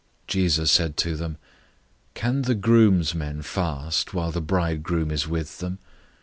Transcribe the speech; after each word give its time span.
002:019 0.27 0.27
Jesus 0.29 0.71
said 0.71 0.97
to 0.97 1.15
them, 1.15 1.37
"Can 2.15 2.41
the 2.41 2.55
groomsmen 2.55 3.43
fast 3.43 4.15
while 4.15 4.31
the 4.31 4.41
bridegroom 4.41 5.11
is 5.11 5.27
with 5.27 5.59
them? 5.59 5.77